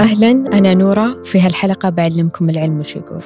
أهلا 0.00 0.30
أنا 0.30 0.74
نورة. 0.74 1.22
في 1.22 1.40
هالحلقة 1.40 1.88
بعلمكم 1.88 2.50
العلم 2.50 2.80
وش 2.80 2.96
يقول. 2.96 3.20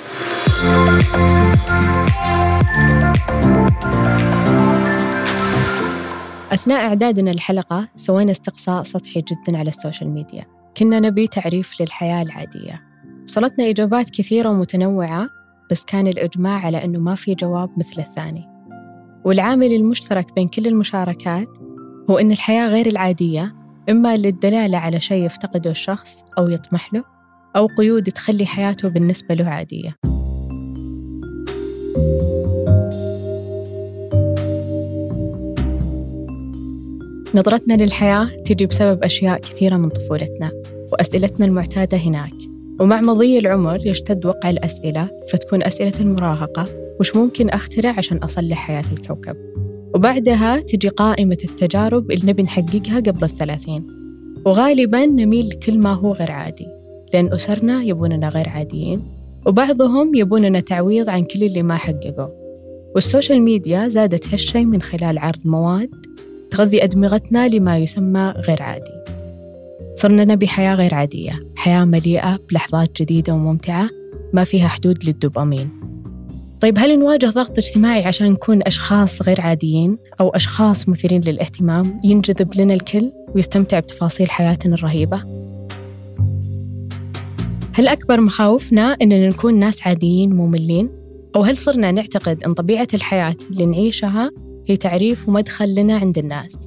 أثناء 6.52 6.88
إعدادنا 6.88 7.30
الحلقة 7.30 7.88
سوينا 7.96 8.30
استقصاء 8.30 8.82
سطحي 8.82 9.20
جدا 9.20 9.58
على 9.58 9.68
السوشيال 9.68 10.10
ميديا. 10.10 10.44
كنا 10.76 11.00
نبي 11.00 11.26
تعريف 11.26 11.80
للحياة 11.80 12.22
العادية. 12.22 12.82
وصلتنا 13.24 13.68
إجابات 13.68 14.10
كثيرة 14.10 14.48
ومتنوعة 14.50 15.28
بس 15.70 15.84
كان 15.84 16.06
الإجماع 16.06 16.58
على 16.66 16.84
أنه 16.84 16.98
ما 16.98 17.14
في 17.14 17.34
جواب 17.34 17.70
مثل 17.76 18.00
الثاني. 18.02 18.48
والعامل 19.24 19.72
المشترك 19.72 20.34
بين 20.34 20.48
كل 20.48 20.66
المشاركات 20.66 21.48
هو 22.10 22.18
أن 22.18 22.32
الحياة 22.32 22.68
غير 22.68 22.86
العادية 22.86 23.61
إما 23.90 24.16
للدلالة 24.16 24.78
على 24.78 25.00
شيء 25.00 25.24
يفتقده 25.24 25.70
الشخص 25.70 26.24
أو 26.38 26.48
يطمح 26.48 26.94
له 26.94 27.04
أو 27.56 27.66
قيود 27.78 28.12
تخلي 28.12 28.46
حياته 28.46 28.88
بالنسبة 28.88 29.34
له 29.34 29.44
عادية. 29.44 29.96
نظرتنا 37.34 37.74
للحياة 37.74 38.24
تجي 38.24 38.66
بسبب 38.66 39.04
أشياء 39.04 39.38
كثيرة 39.38 39.76
من 39.76 39.88
طفولتنا 39.88 40.50
وأسئلتنا 40.92 41.46
المعتادة 41.46 41.98
هناك. 41.98 42.34
ومع 42.80 43.00
مضي 43.00 43.38
العمر 43.38 43.86
يشتد 43.86 44.26
وقع 44.26 44.50
الأسئلة 44.50 45.10
فتكون 45.32 45.62
أسئلة 45.62 46.00
المراهقة 46.00 46.66
وش 47.00 47.16
ممكن 47.16 47.50
أخترع 47.50 47.94
عشان 47.98 48.16
أصلح 48.16 48.56
حياة 48.56 48.84
الكوكب؟ 48.92 49.36
وبعدها 50.02 50.60
تجي 50.60 50.88
قائمة 50.88 51.38
التجارب 51.44 52.10
اللي 52.10 52.32
نبي 52.32 52.42
نحققها 52.42 52.96
قبل 52.96 53.24
الثلاثين. 53.24 53.86
وغالبا 54.46 55.06
نميل 55.06 55.48
لكل 55.48 55.78
ما 55.78 55.92
هو 55.92 56.12
غير 56.12 56.30
عادي 56.30 56.66
لأن 57.14 57.32
أسرنا 57.32 57.82
يبوننا 57.82 58.28
غير 58.28 58.48
عاديين 58.48 59.02
وبعضهم 59.46 60.14
يبوننا 60.14 60.60
تعويض 60.60 61.08
عن 61.08 61.24
كل 61.24 61.42
اللي 61.42 61.62
ما 61.62 61.76
حققوا. 61.76 62.28
وال 62.94 63.06
social 63.06 63.42
media 63.42 63.88
زادت 63.88 64.28
هالشي 64.28 64.64
من 64.64 64.82
خلال 64.82 65.18
عرض 65.18 65.40
مواد 65.46 65.90
تغذي 66.50 66.84
أدمغتنا 66.84 67.48
لما 67.48 67.78
يسمى 67.78 68.34
غير 68.36 68.62
عادي. 68.62 68.94
صرنا 69.96 70.24
نبي 70.24 70.46
حياة 70.46 70.74
غير 70.74 70.94
عادية 70.94 71.40
حياة 71.56 71.84
مليئة 71.84 72.38
بلحظات 72.50 73.02
جديدة 73.02 73.32
وممتعة 73.32 73.88
ما 74.32 74.44
فيها 74.44 74.68
حدود 74.68 75.04
للدوبامين. 75.04 75.91
طيب 76.62 76.78
هل 76.78 76.98
نواجه 76.98 77.26
ضغط 77.26 77.58
اجتماعي 77.58 78.04
عشان 78.04 78.30
نكون 78.30 78.62
أشخاص 78.62 79.22
غير 79.22 79.40
عاديين 79.40 79.98
أو 80.20 80.28
أشخاص 80.28 80.88
مثيرين 80.88 81.20
للاهتمام 81.20 82.00
ينجذب 82.04 82.56
لنا 82.56 82.74
الكل 82.74 83.12
ويستمتع 83.34 83.80
بتفاصيل 83.80 84.30
حياتنا 84.30 84.74
الرهيبة؟ 84.74 85.22
هل 87.72 87.88
أكبر 87.88 88.20
مخاوفنا 88.20 88.96
أننا 89.02 89.28
نكون 89.28 89.54
ناس 89.54 89.86
عاديين 89.86 90.34
مملين؟ 90.34 90.90
أو 91.36 91.42
هل 91.42 91.56
صرنا 91.56 91.92
نعتقد 91.92 92.44
أن 92.44 92.54
طبيعة 92.54 92.88
الحياة 92.94 93.36
اللي 93.50 93.66
نعيشها 93.66 94.30
هي 94.66 94.76
تعريف 94.76 95.28
ومدخل 95.28 95.74
لنا 95.74 95.96
عند 95.96 96.18
الناس؟ 96.18 96.58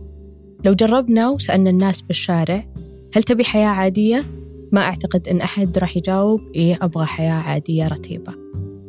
لو 0.65 0.73
جربنا 0.73 1.29
وسألنا 1.29 1.69
الناس 1.69 2.01
بالشارع 2.01 2.67
هل 3.15 3.23
تبي 3.23 3.43
حياة 3.43 3.67
عادية؟ 3.67 4.23
ما 4.71 4.81
أعتقد 4.81 5.27
أن 5.27 5.41
أحد 5.41 5.77
راح 5.77 5.97
يجاوب 5.97 6.41
إيه 6.55 6.79
أبغى 6.81 7.05
حياة 7.05 7.33
عادية 7.33 7.87
رتيبة 7.87 8.33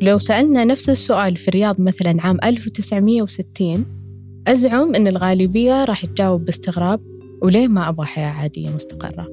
لو 0.01 0.19
سألنا 0.19 0.65
نفس 0.65 0.89
السؤال 0.89 1.37
في 1.37 1.49
الرياض 1.49 1.81
مثلا 1.81 2.17
عام 2.21 2.39
1960 2.45 3.87
أزعم 4.47 4.95
أن 4.95 5.07
الغالبية 5.07 5.85
راح 5.85 6.07
تجاوب 6.07 6.45
باستغراب 6.45 7.01
وليه 7.43 7.69
ما 7.69 7.89
أبغى 7.89 8.07
حياة 8.07 8.31
عادية 8.31 8.71
مستقرة؟ 8.71 9.29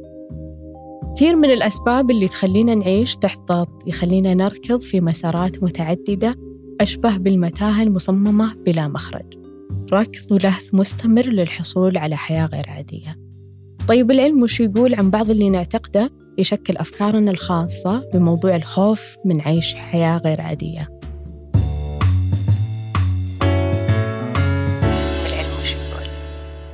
كثير 1.15 1.35
من 1.35 1.51
الأسباب 1.51 2.11
اللي 2.11 2.27
تخلينا 2.27 2.75
نعيش 2.75 3.15
تحت 3.15 3.41
ضغط 3.41 3.87
يخلينا 3.87 4.33
نركض 4.33 4.81
في 4.81 5.01
مسارات 5.01 5.63
متعددة 5.63 6.35
أشبه 6.81 7.17
بالمتاهة 7.17 7.83
المصممة 7.83 8.53
بلا 8.65 8.87
مخرج. 8.87 9.25
ركض 9.93 10.31
ولهث 10.31 10.73
مستمر 10.73 11.25
للحصول 11.25 11.97
على 11.97 12.17
حياة 12.17 12.45
غير 12.45 12.65
عادية. 12.67 13.19
طيب 13.87 14.11
العلم 14.11 14.43
وش 14.43 14.59
يقول 14.59 14.95
عن 14.95 15.09
بعض 15.09 15.29
اللي 15.29 15.49
نعتقده؟ 15.49 16.11
يشكل 16.37 16.77
أفكارنا 16.77 17.31
الخاصة 17.31 18.09
بموضوع 18.13 18.55
الخوف 18.55 19.15
من 19.25 19.41
عيش 19.41 19.75
حياة 19.75 20.17
غير 20.17 20.41
عادية. 20.41 20.89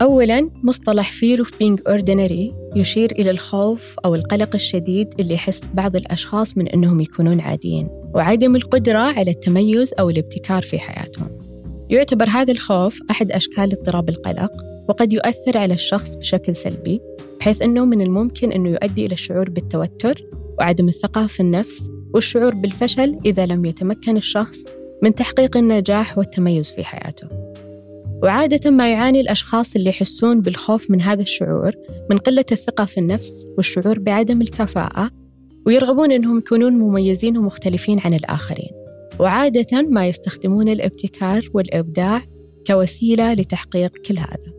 أولاً 0.02 0.50
مصطلح 0.64 1.12
fear 1.12 1.40
of 1.40 1.48
being 1.48 1.94
ordinary 1.94 2.53
يشير 2.75 3.12
إلى 3.12 3.31
الخوف 3.31 3.96
أو 4.06 4.16
القلق 4.16 4.56
الشديد 4.56 5.14
اللي 5.19 5.34
يحس 5.34 5.62
بعض 5.74 5.96
الأشخاص 5.96 6.58
من 6.58 6.68
أنهم 6.68 7.00
يكونون 7.00 7.40
عاديين 7.40 7.88
وعدم 8.16 8.56
القدرة 8.56 8.98
على 8.98 9.31
التميز 9.31 9.94
أو 10.00 10.09
الابتكار 10.09 10.62
في 10.62 10.80
حياتهم. 10.80 11.40
يعتبر 11.90 12.30
هذا 12.30 12.52
الخوف 12.52 13.00
أحد 13.12 13.31
أشكال 13.31 13.74
اضطراب 13.74 14.09
القلق. 14.09 14.52
وقد 14.89 15.13
يؤثر 15.13 15.57
على 15.57 15.73
الشخص 15.73 16.16
بشكل 16.16 16.55
سلبي 16.55 17.01
بحيث 17.39 17.61
أنه 17.61 17.85
من 17.85 18.01
الممكن 18.01 18.51
أنه 18.51 18.69
يؤدي 18.69 19.05
إلى 19.05 19.13
الشعور 19.13 19.50
بالتوتر 19.50 20.25
وعدم 20.59 20.88
الثقة 20.88 21.27
في 21.27 21.39
النفس 21.39 21.89
والشعور 22.13 22.55
بالفشل 22.55 23.19
إذا 23.25 23.45
لم 23.45 23.66
يتمكن 23.66 24.17
الشخص 24.17 24.57
من 25.03 25.16
تحقيق 25.16 25.57
النجاح 25.57 26.17
والتميز 26.17 26.72
في 26.72 26.83
حياته. 26.83 27.27
وعادة 28.23 28.72
ما 28.72 28.91
يعاني 28.91 29.22
الأشخاص 29.22 29.75
اللي 29.75 29.89
يحسون 29.89 30.41
بالخوف 30.41 30.91
من 30.91 31.01
هذا 31.01 31.21
الشعور 31.21 31.71
من 32.09 32.17
قلة 32.17 32.45
الثقة 32.51 32.85
في 32.85 32.97
النفس 32.97 33.45
والشعور 33.57 34.00
بعدم 34.00 34.41
الكفاءة 34.41 35.11
ويرغبون 35.66 36.11
أنهم 36.11 36.38
يكونون 36.38 36.73
مميزين 36.73 37.38
ومختلفين 37.38 38.00
عن 38.00 38.13
الآخرين. 38.13 38.69
وعادة 39.19 39.81
ما 39.81 40.07
يستخدمون 40.07 40.69
الابتكار 40.69 41.50
والإبداع 41.53 42.21
كوسيلة 42.67 43.33
لتحقيق 43.33 43.97
كل 43.97 44.17
هذا. 44.19 44.59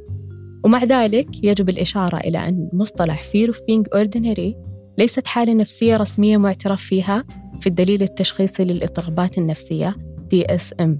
ومع 0.64 0.84
ذلك 0.84 1.44
يجب 1.44 1.68
الإشارة 1.68 2.16
إلى 2.16 2.48
أن 2.48 2.68
مصطلح 2.72 3.22
fear 3.22 3.50
of 3.50 3.56
being 3.56 4.00
ordinary 4.00 4.54
ليست 4.98 5.26
حالة 5.26 5.54
نفسية 5.54 5.96
رسمية 5.96 6.36
معترف 6.36 6.82
فيها 6.82 7.24
في 7.60 7.66
الدليل 7.66 8.02
التشخيصي 8.02 8.64
للإضطرابات 8.64 9.38
النفسية 9.38 9.96
DSM 10.34 10.90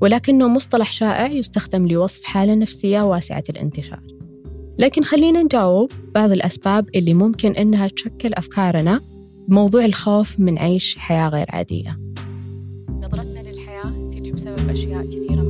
ولكنه 0.00 0.48
مصطلح 0.48 0.92
شائع 0.92 1.26
يستخدم 1.26 1.86
لوصف 1.86 2.24
حالة 2.24 2.54
نفسية 2.54 3.00
واسعة 3.02 3.44
الانتشار. 3.48 4.02
لكن 4.78 5.02
خلينا 5.02 5.42
نجاوب 5.42 5.92
بعض 6.14 6.30
الأسباب 6.32 6.88
اللي 6.94 7.14
ممكن 7.14 7.52
إنها 7.52 7.88
تشكل 7.88 8.34
أفكارنا 8.34 9.00
بموضوع 9.48 9.84
الخوف 9.84 10.40
من 10.40 10.58
عيش 10.58 10.96
حياة 10.98 11.28
غير 11.28 11.46
عادية. 11.48 12.00
نظرتنا 12.90 13.50
للحياة 13.50 14.10
تجي 14.12 14.32
بسبب 14.32 14.70
أشياء 14.70 15.06
كثيرة 15.06 15.42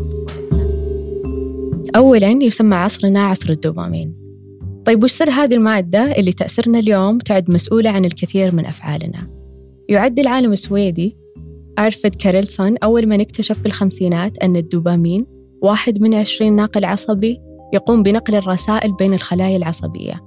أولاً 1.96 2.30
يسمى 2.42 2.74
عصرنا 2.74 3.26
عصر 3.26 3.50
الدوبامين. 3.50 4.14
طيب 4.84 5.04
وش 5.04 5.12
سر 5.12 5.30
هذه 5.30 5.54
المادة 5.54 6.18
اللي 6.18 6.32
تأثرنا 6.32 6.78
اليوم 6.78 7.18
تعد 7.18 7.50
مسؤولة 7.50 7.90
عن 7.90 8.04
الكثير 8.04 8.54
من 8.54 8.66
أفعالنا؟ 8.66 9.30
يعد 9.88 10.18
العالم 10.18 10.52
السويدي 10.52 11.16
أرفد 11.78 12.14
كارلسون 12.14 12.76
أول 12.76 13.06
من 13.06 13.20
اكتشف 13.20 13.58
في 13.58 13.66
الخمسينات 13.66 14.38
أن 14.38 14.56
الدوبامين 14.56 15.26
واحد 15.62 16.02
من 16.02 16.14
عشرين 16.14 16.56
ناقل 16.56 16.84
عصبي 16.84 17.38
يقوم 17.74 18.02
بنقل 18.02 18.34
الرسائل 18.34 18.92
بين 18.96 19.14
الخلايا 19.14 19.56
العصبية. 19.56 20.20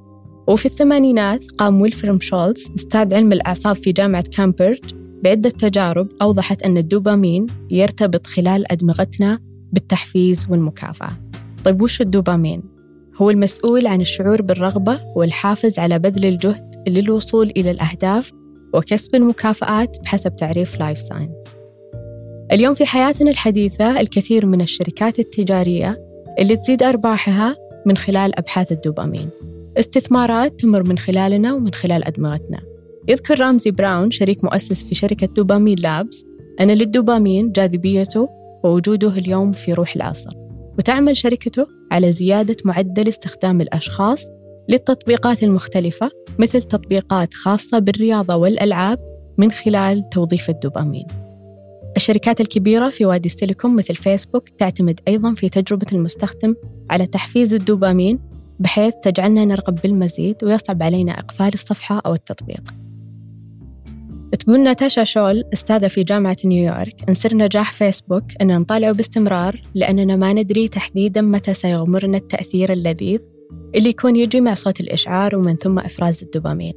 وفي 0.47 0.65
الثمانينات 0.65 1.51
قام 1.51 1.81
ويلفرم 1.81 2.19
شولتز 2.19 2.67
أستاذ 2.75 3.13
علم 3.13 3.33
الأعصاب 3.33 3.75
في 3.75 3.91
جامعة 3.91 4.23
كامبرج 4.31 4.79
بعدة 5.23 5.49
تجارب 5.49 6.07
أوضحت 6.21 6.63
أن 6.63 6.77
الدوبامين 6.77 7.45
يرتبط 7.71 8.27
خلال 8.27 8.71
أدمغتنا 8.71 9.39
بالتحفيز 9.73 10.45
والمكافأة. 10.49 11.26
طيب 11.63 11.81
وش 11.81 12.01
الدوبامين؟ 12.01 12.63
هو 13.15 13.29
المسؤول 13.29 13.87
عن 13.87 14.01
الشعور 14.01 14.41
بالرغبة 14.41 14.99
والحافز 15.15 15.79
على 15.79 15.99
بذل 15.99 16.25
الجهد 16.25 16.83
للوصول 16.87 17.51
إلى 17.57 17.71
الأهداف 17.71 18.31
وكسب 18.73 19.15
المكافآت 19.15 19.97
بحسب 20.03 20.35
تعريف 20.35 20.79
Live 20.79 20.99
Science 20.99 21.37
اليوم 22.51 22.73
في 22.73 22.85
حياتنا 22.85 23.31
الحديثة 23.31 23.99
الكثير 23.99 24.45
من 24.45 24.61
الشركات 24.61 25.19
التجارية 25.19 26.07
اللي 26.39 26.55
تزيد 26.55 26.83
أرباحها 26.83 27.55
من 27.85 27.97
خلال 27.97 28.39
أبحاث 28.39 28.71
الدوبامين. 28.71 29.29
استثمارات 29.77 30.59
تمر 30.59 30.83
من 30.83 30.97
خلالنا 30.97 31.53
ومن 31.53 31.73
خلال 31.73 32.07
أدمغتنا. 32.07 32.59
يذكر 33.07 33.39
رامزي 33.39 33.71
براون 33.71 34.11
شريك 34.11 34.43
مؤسس 34.43 34.83
في 34.83 34.95
شركة 34.95 35.27
دوبامين 35.27 35.77
لابس 35.79 36.25
أن 36.59 36.71
للدوبامين 36.71 37.51
جاذبيته 37.51 38.29
ووجوده 38.63 39.09
اليوم 39.09 39.51
في 39.51 39.73
روح 39.73 39.95
العصر 39.95 40.29
وتعمل 40.77 41.17
شركته 41.17 41.67
على 41.91 42.11
زيادة 42.11 42.55
معدل 42.65 43.07
استخدام 43.07 43.61
الأشخاص 43.61 44.23
للتطبيقات 44.69 45.43
المختلفة 45.43 46.11
مثل 46.39 46.61
تطبيقات 46.61 47.33
خاصة 47.33 47.79
بالرياضة 47.79 48.35
والألعاب 48.35 48.99
من 49.37 49.51
خلال 49.51 50.09
توظيف 50.09 50.49
الدوبامين. 50.49 51.07
الشركات 51.95 52.41
الكبيرة 52.41 52.89
في 52.89 53.05
وادي 53.05 53.29
السيليكون 53.29 53.75
مثل 53.75 53.95
فيسبوك 53.95 54.49
تعتمد 54.49 54.99
أيضا 55.07 55.33
في 55.33 55.49
تجربة 55.49 55.87
المستخدم 55.91 56.55
على 56.89 57.07
تحفيز 57.07 57.53
الدوبامين 57.53 58.19
بحيث 58.59 58.93
تجعلنا 59.03 59.45
نرغب 59.45 59.79
بالمزيد 59.83 60.43
ويصعب 60.43 60.83
علينا 60.83 61.11
إقفال 61.11 61.53
الصفحة 61.53 62.01
أو 62.05 62.13
التطبيق. 62.13 62.61
تقول 64.35 64.63
ناتاشا 64.63 65.03
شول 65.03 65.43
أستاذة 65.53 65.87
في 65.87 66.03
جامعة 66.03 66.37
نيويورك. 66.45 66.95
أن 67.09 67.13
سر 67.13 67.35
نجاح 67.35 67.71
فيسبوك 67.71 68.23
أن 68.41 68.59
نطالعه 68.59 68.91
باستمرار 68.91 69.61
لأننا 69.75 70.15
ما 70.15 70.33
ندري 70.33 70.67
تحديدا 70.67 71.21
متى 71.21 71.53
سيغمرنا 71.53 72.17
التأثير 72.17 72.71
اللذيذ 72.73 73.19
اللي 73.75 73.89
يكون 73.89 74.15
يجي 74.15 74.41
مع 74.41 74.53
صوت 74.53 74.79
الإشعار 74.79 75.35
ومن 75.35 75.55
ثم 75.55 75.79
إفراز 75.79 76.23
الدوبامين. 76.23 76.73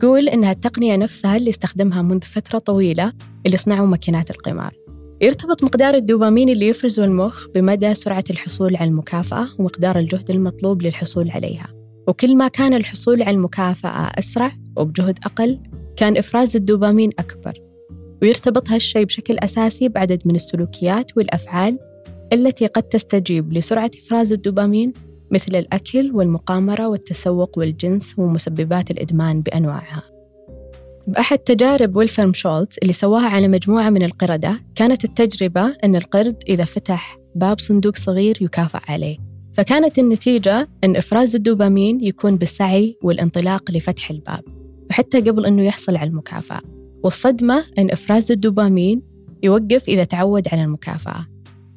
تقول 0.00 0.28
إنها 0.28 0.52
التقنية 0.52 0.96
نفسها 0.96 1.36
اللي 1.36 1.50
استخدمها 1.50 2.02
منذ 2.02 2.20
فترة 2.20 2.58
طويلة 2.58 3.12
اللي 3.46 3.56
صنعوا 3.56 3.86
ماكينات 3.86 4.30
القمار. 4.30 4.74
يرتبط 5.20 5.64
مقدار 5.64 5.94
الدوبامين 5.94 6.48
اللي 6.48 6.68
يفرزه 6.68 7.04
المخ 7.04 7.46
بمدى 7.54 7.94
سرعة 7.94 8.24
الحصول 8.30 8.76
على 8.76 8.88
المكافأة 8.88 9.48
ومقدار 9.58 9.98
الجهد 9.98 10.30
المطلوب 10.30 10.82
للحصول 10.82 11.30
عليها. 11.30 11.66
وكل 12.08 12.36
ما 12.36 12.48
كان 12.48 12.74
الحصول 12.74 13.22
على 13.22 13.36
المكافأة 13.36 14.10
أسرع 14.18 14.52
وبجهد 14.76 15.18
أقل 15.24 15.58
كان 15.98 16.16
إفراز 16.16 16.56
الدوبامين 16.56 17.10
أكبر 17.18 17.60
ويرتبط 18.22 18.70
هالشيء 18.70 19.04
بشكل 19.04 19.38
أساسي 19.38 19.88
بعدد 19.88 20.22
من 20.24 20.34
السلوكيات 20.34 21.16
والأفعال 21.16 21.78
التي 22.32 22.66
قد 22.66 22.82
تستجيب 22.82 23.52
لسرعة 23.52 23.90
إفراز 23.98 24.32
الدوبامين 24.32 24.92
مثل 25.30 25.56
الأكل 25.56 26.10
والمقامرة 26.14 26.88
والتسوق 26.88 27.58
والجنس 27.58 28.14
ومسببات 28.18 28.90
الإدمان 28.90 29.40
بأنواعها. 29.40 30.02
بأحد 31.06 31.38
تجارب 31.38 31.96
ويلفرم 31.96 32.32
شولتز 32.32 32.76
اللي 32.82 32.92
سواها 32.92 33.26
على 33.26 33.48
مجموعة 33.48 33.90
من 33.90 34.02
القردة 34.02 34.60
كانت 34.74 35.04
التجربة 35.04 35.76
أن 35.84 35.96
القرد 35.96 36.36
إذا 36.48 36.64
فتح 36.64 37.18
باب 37.34 37.58
صندوق 37.58 37.96
صغير 37.96 38.38
يكافأ 38.40 38.80
عليه 38.88 39.16
فكانت 39.54 39.98
النتيجة 39.98 40.68
أن 40.84 40.96
إفراز 40.96 41.34
الدوبامين 41.34 42.04
يكون 42.04 42.36
بالسعي 42.36 42.98
والانطلاق 43.02 43.70
لفتح 43.70 44.10
الباب. 44.10 44.57
وحتى 44.90 45.20
قبل 45.20 45.46
أنه 45.46 45.62
يحصل 45.62 45.96
على 45.96 46.10
المكافأة. 46.10 46.60
والصدمة 47.04 47.64
أن 47.78 47.90
إفراز 47.90 48.32
الدوبامين 48.32 49.02
يوقف 49.42 49.88
إذا 49.88 50.04
تعود 50.04 50.48
على 50.52 50.64
المكافأة. 50.64 51.26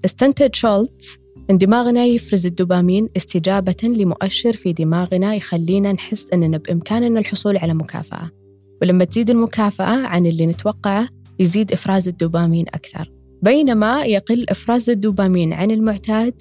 استنتج 0.06 0.56
شولتز 0.56 1.08
أن 1.50 1.58
دماغنا 1.58 2.06
يفرز 2.06 2.46
الدوبامين 2.46 3.10
استجابة 3.18 3.76
لمؤشر 3.84 4.54
في 4.54 4.74
دماغنا 4.74 5.36
يخلينا 5.36 5.94
نحس 5.94 6.28
أننا 6.34 6.58
بإمكاننا 6.58 7.20
الحصول 7.20 7.58
على 7.58 7.74
مكافأة. 7.74 8.30
ولما 8.82 9.04
تزيد 9.04 9.30
المكافأة 9.30 10.08
عن 10.08 10.26
اللي 10.26 10.46
نتوقعه 10.46 11.08
يزيد 11.40 11.72
إفراز 11.72 12.08
الدوبامين 12.08 12.66
أكثر. 12.68 13.12
بينما 13.42 14.06
يقل 14.06 14.46
إفراز 14.50 14.90
الدوبامين 14.90 15.54
عن 15.54 15.72
المعتاد 15.72 16.34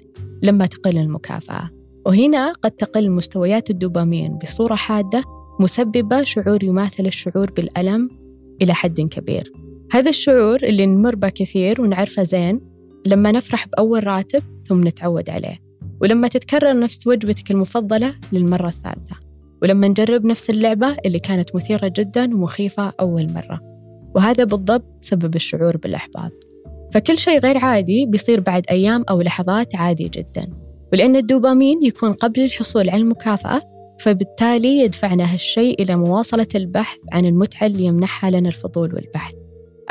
لما 0.43 0.65
تقل 0.65 0.97
المكافأة. 0.97 1.69
وهنا 2.05 2.53
قد 2.53 2.71
تقل 2.71 3.11
مستويات 3.11 3.69
الدوبامين 3.69 4.37
بصورة 4.37 4.75
حادة 4.75 5.23
مسببة 5.61 6.23
شعور 6.23 6.63
يماثل 6.63 7.05
الشعور 7.05 7.51
بالألم 7.51 8.09
إلى 8.61 8.73
حد 8.73 9.01
كبير. 9.01 9.51
هذا 9.91 10.09
الشعور 10.09 10.63
اللي 10.63 10.85
نمر 10.85 11.15
به 11.15 11.29
كثير 11.29 11.81
ونعرفه 11.81 12.23
زين 12.23 12.61
لما 13.05 13.31
نفرح 13.31 13.67
بأول 13.67 14.07
راتب 14.07 14.43
ثم 14.67 14.87
نتعود 14.87 15.29
عليه. 15.29 15.59
ولما 16.01 16.27
تتكرر 16.27 16.79
نفس 16.79 17.07
وجبتك 17.07 17.51
المفضلة 17.51 18.13
للمرة 18.31 18.67
الثالثة. 18.67 19.15
ولما 19.61 19.87
نجرب 19.87 20.25
نفس 20.25 20.49
اللعبة 20.49 20.97
اللي 21.05 21.19
كانت 21.19 21.55
مثيرة 21.55 21.93
جدا 21.95 22.35
ومخيفة 22.35 22.93
أول 22.99 23.33
مرة. 23.33 23.59
وهذا 24.15 24.43
بالضبط 24.43 24.97
سبب 25.01 25.35
الشعور 25.35 25.77
بالإحباط. 25.77 26.31
فكل 26.93 27.17
شيء 27.17 27.39
غير 27.39 27.57
عادي 27.57 28.05
بيصير 28.05 28.39
بعد 28.39 28.63
أيام 28.69 29.03
أو 29.09 29.21
لحظات 29.21 29.75
عادي 29.75 30.09
جدا. 30.09 30.41
ولأن 30.93 31.15
الدوبامين 31.15 31.79
يكون 31.83 32.13
قبل 32.13 32.41
الحصول 32.41 32.89
على 32.89 33.01
المكافأة 33.01 33.61
فبالتالي 34.01 34.79
يدفعنا 34.79 35.33
هالشيء 35.33 35.81
إلى 35.81 35.95
مواصلة 35.95 36.47
البحث 36.55 36.97
عن 37.11 37.25
المتعة 37.25 37.67
اللي 37.67 37.83
يمنحها 37.83 38.29
لنا 38.29 38.49
الفضول 38.49 38.95
والبحث. 38.95 39.33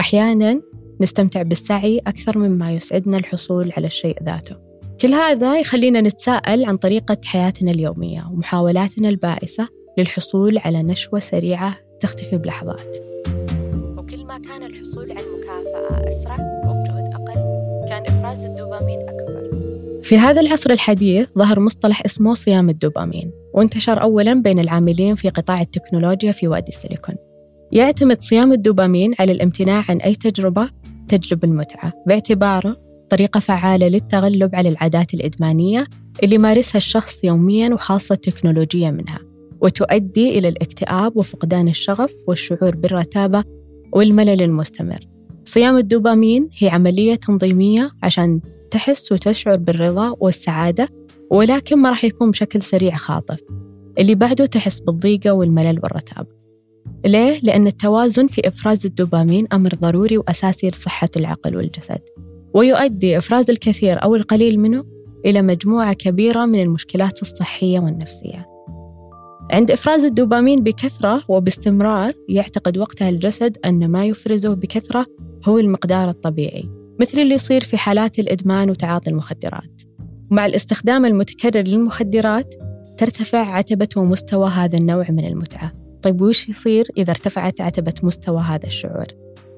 أحيانا 0.01 0.61
نستمتع 1.01 1.43
بالسعي 1.43 1.99
أكثر 1.99 2.39
مما 2.39 2.73
يسعدنا 2.73 3.17
الحصول 3.17 3.73
على 3.77 3.87
الشيء 3.87 4.23
ذاته. 4.23 4.57
كل 5.01 5.09
هذا 5.09 5.59
يخلينا 5.59 6.01
نتساءل 6.01 6.65
عن 6.65 6.77
طريقة 6.77 7.17
حياتنا 7.25 7.71
اليومية 7.71 8.27
ومحاولاتنا 8.33 9.09
البائسة 9.09 9.69
للحصول 9.99 10.59
على 10.59 10.83
نشوة 10.83 11.19
سريعة 11.19 11.77
تختفي 12.01 12.37
بلحظات. 12.37 12.97
وكل 13.97 14.25
ما 14.25 14.39
كان 14.39 14.63
الحصول 14.63 15.13
على 15.13 15.30
في 20.11 20.19
هذا 20.19 20.41
العصر 20.41 20.71
الحديث 20.71 21.29
ظهر 21.39 21.61
مصطلح 21.61 22.03
اسمه 22.05 22.35
صيام 22.35 22.69
الدوبامين 22.71 23.31
وانتشر 23.55 24.03
أولا 24.03 24.35
بين 24.35 24.59
العاملين 24.59 25.15
في 25.15 25.29
قطاع 25.29 25.61
التكنولوجيا 25.61 26.33
في 26.33 26.49
وادي 26.49 26.69
السيليكون. 26.69 27.15
يعتمد 27.73 28.23
صيام 28.23 28.53
الدوبامين 28.53 29.15
على 29.19 29.33
الامتناع 29.33 29.85
عن 29.89 29.97
أي 29.97 30.15
تجربة 30.15 30.71
تجلب 31.09 31.45
المتعة 31.45 31.93
باعتباره 32.07 32.77
طريقة 33.11 33.41
فعالة 33.41 33.89
للتغلب 33.89 34.55
على 34.55 34.69
العادات 34.69 35.15
الإدمانية 35.15 35.87
اللي 36.23 36.35
يمارسها 36.35 36.77
الشخص 36.77 37.25
يوميا 37.25 37.75
وخاصة 37.75 38.13
التكنولوجيا 38.13 38.91
منها 38.91 39.19
وتؤدي 39.61 40.39
إلى 40.39 40.49
الاكتئاب 40.49 41.17
وفقدان 41.17 41.69
الشغف 41.69 42.13
والشعور 42.29 42.77
بالرتابة 42.77 43.45
والملل 43.93 44.43
المستمر. 44.43 45.01
صيام 45.45 45.77
الدوبامين 45.77 46.49
هي 46.59 46.69
عملية 46.69 47.15
تنظيمية 47.15 47.91
عشان 48.03 48.41
تحس 48.71 49.13
وتشعر 49.13 49.57
بالرضا 49.57 50.17
والسعادة 50.21 50.89
ولكن 51.31 51.79
ما 51.79 51.91
راح 51.91 52.05
يكون 52.05 52.31
بشكل 52.31 52.63
سريع 52.63 52.97
خاطف. 52.97 53.41
اللي 53.99 54.15
بعده 54.15 54.47
تحس 54.47 54.79
بالضيقة 54.79 55.31
والملل 55.31 55.81
والرتابة 55.83 56.41
ليه؟ 57.07 57.41
لأن 57.43 57.67
التوازن 57.67 58.27
في 58.27 58.49
إفراز 58.49 58.87
الدوبامين 58.87 59.47
أمر 59.53 59.71
ضروري 59.75 60.19
وأساسي 60.19 60.69
لصحة 60.69 61.09
العقل 61.17 61.57
والجسد. 61.57 62.01
ويؤدي 62.55 63.19
إفراز 63.19 63.51
الكثير 63.51 64.03
أو 64.03 64.15
القليل 64.15 64.61
منه 64.61 64.85
إلى 65.27 65.43
مجموعة 65.43 65.93
كبيرة 65.93 66.47
من 66.47 66.63
المشكلات 66.63 67.23
الصحية 67.23 67.81
والنفسية. 67.81 68.47
عند 69.51 69.71
إفراز 69.71 70.05
الدوبامين 70.05 70.63
بكثرة 70.63 71.23
وباستمرار 71.29 72.13
يعتقد 72.29 72.79
وقتها 72.79 73.09
الجسد 73.09 73.57
أن 73.65 73.89
ما 73.91 74.05
يفرزه 74.05 74.55
بكثرة 74.55 75.07
هو 75.49 75.59
المقدار 75.59 76.11
الطبيعي. 76.11 76.80
مثل 77.01 77.21
اللي 77.21 77.35
يصير 77.35 77.65
في 77.65 77.77
حالات 77.77 78.19
الإدمان 78.19 78.71
وتعاطي 78.71 79.11
المخدرات. 79.11 79.83
ومع 80.31 80.47
الاستخدام 80.47 81.05
المتكرر 81.05 81.63
للمخدرات 81.63 82.55
ترتفع 82.99 83.39
عتبة 83.39 83.89
ومستوى 83.97 84.51
هذا 84.51 84.79
النوع 84.79 85.07
من 85.11 85.25
المتعة. 85.25 85.73
طيب 86.03 86.21
وش 86.21 86.49
يصير 86.49 86.87
إذا 86.99 87.11
ارتفعت 87.11 87.61
عتبة 87.61 87.95
مستوى 88.03 88.41
هذا 88.41 88.67
الشعور؟ 88.67 89.07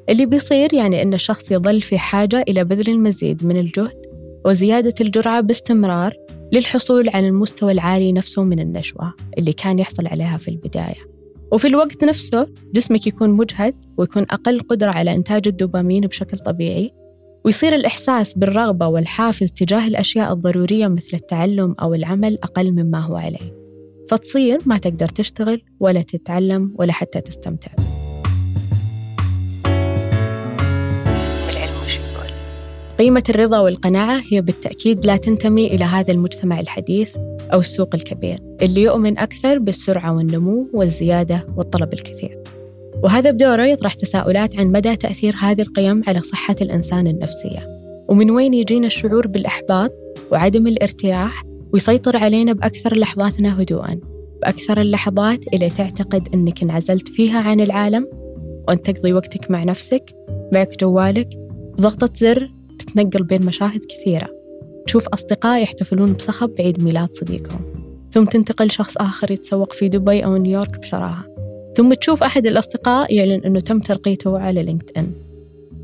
اللي 0.08 0.26
بيصير 0.26 0.74
يعني 0.74 1.02
أن 1.02 1.14
الشخص 1.14 1.50
يظل 1.50 1.80
في 1.80 1.98
حاجة 1.98 2.44
إلى 2.48 2.64
بذل 2.64 2.92
المزيد 2.92 3.44
من 3.44 3.56
الجهد 3.56 4.02
وزيادة 4.44 4.94
الجرعة 5.00 5.40
باستمرار 5.40 6.14
للحصول 6.52 7.08
على 7.08 7.28
المستوى 7.28 7.72
العالي 7.72 8.12
نفسه 8.12 8.42
من 8.42 8.60
النشوة 8.60 9.14
اللي 9.38 9.52
كان 9.52 9.78
يحصل 9.78 10.06
عليها 10.06 10.36
في 10.36 10.48
البداية. 10.48 11.12
وفي 11.52 11.66
الوقت 11.66 12.04
نفسه 12.04 12.46
جسمك 12.74 13.06
يكون 13.06 13.30
مجهد 13.30 13.74
ويكون 13.96 14.22
أقل 14.22 14.60
قدرة 14.60 14.90
على 14.90 15.14
إنتاج 15.14 15.48
الدوبامين 15.48 16.06
بشكل 16.06 16.38
طبيعي 16.38 17.01
ويصير 17.44 17.74
الإحساس 17.74 18.34
بالرغبة 18.34 18.86
والحافز 18.86 19.52
تجاه 19.52 19.86
الأشياء 19.86 20.32
الضرورية 20.32 20.88
مثل 20.88 21.10
التعلم 21.16 21.74
أو 21.82 21.94
العمل 21.94 22.38
أقل 22.42 22.72
مما 22.72 23.00
هو 23.00 23.16
عليه. 23.16 23.62
فتصير 24.10 24.58
ما 24.66 24.78
تقدر 24.78 25.08
تشتغل 25.08 25.62
ولا 25.80 26.02
تتعلم 26.02 26.74
ولا 26.78 26.92
حتى 26.92 27.20
تستمتع. 27.20 27.70
قيمة 32.98 33.22
الرضا 33.28 33.58
والقناعة 33.58 34.20
هي 34.30 34.40
بالتأكيد 34.40 35.06
لا 35.06 35.16
تنتمي 35.16 35.66
إلى 35.66 35.84
هذا 35.84 36.12
المجتمع 36.12 36.60
الحديث 36.60 37.16
أو 37.52 37.60
السوق 37.60 37.94
الكبير 37.94 38.38
اللي 38.62 38.82
يؤمن 38.82 39.18
أكثر 39.18 39.58
بالسرعة 39.58 40.16
والنمو 40.16 40.68
والزيادة 40.72 41.46
والطلب 41.56 41.92
الكثير. 41.92 42.38
وهذا 43.02 43.30
بدوره 43.30 43.66
يطرح 43.66 43.94
تساؤلات 43.94 44.58
عن 44.58 44.66
مدى 44.66 44.96
تأثير 44.96 45.34
هذه 45.40 45.62
القيم 45.62 46.02
على 46.06 46.20
صحة 46.20 46.56
الإنسان 46.62 47.06
النفسية. 47.06 47.68
ومن 48.08 48.30
وين 48.30 48.54
يجينا 48.54 48.86
الشعور 48.86 49.26
بالإحباط 49.26 49.90
وعدم 50.32 50.66
الارتياح 50.66 51.44
ويسيطر 51.72 52.16
علينا 52.16 52.52
بأكثر 52.52 52.98
لحظاتنا 52.98 53.62
هدوءا 53.62 54.00
بأكثر 54.42 54.80
اللحظات 54.80 55.54
اللي 55.54 55.70
تعتقد 55.70 56.28
أنك 56.34 56.62
انعزلت 56.62 57.08
فيها 57.08 57.40
عن 57.40 57.60
العالم؟ 57.60 58.08
وأن 58.68 58.82
تقضي 58.82 59.12
وقتك 59.12 59.50
مع 59.50 59.64
نفسك 59.64 60.14
معك 60.52 60.80
جوالك 60.80 61.28
بضغطة 61.78 62.10
زر 62.16 62.50
تتنقل 62.78 63.24
بين 63.24 63.46
مشاهد 63.46 63.80
كثيرة. 63.84 64.28
تشوف 64.86 65.08
أصدقاء 65.08 65.62
يحتفلون 65.62 66.12
بصخب 66.12 66.50
بعيد 66.58 66.84
ميلاد 66.84 67.14
صديقهم 67.14 67.60
ثم 68.12 68.24
تنتقل 68.24 68.70
شخص 68.70 68.96
آخر 68.96 69.30
يتسوق 69.30 69.72
في 69.72 69.88
دبي 69.88 70.24
أو 70.24 70.36
نيويورك 70.36 70.78
بشراهة. 70.78 71.31
ثم 71.76 71.92
تشوف 71.92 72.22
أحد 72.22 72.46
الأصدقاء 72.46 73.14
يعلن 73.14 73.44
أنه 73.44 73.60
تم 73.60 73.80
ترقيته 73.80 74.38
على 74.38 74.62
لينكد 74.62 74.90
إن 74.96 75.12